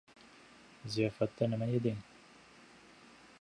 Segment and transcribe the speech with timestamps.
[0.89, 2.01] -Ziyofatda nima yeding?